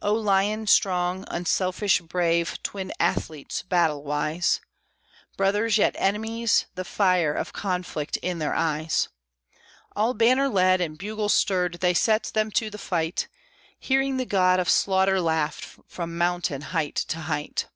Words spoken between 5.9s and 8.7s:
enemies, the fire of conflict in their